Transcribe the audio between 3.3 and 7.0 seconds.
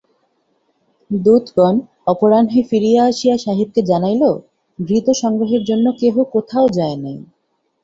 সাহেবকে জানাইল, ঘৃত সংগ্রহের জন্য কেহ কোথাও যায়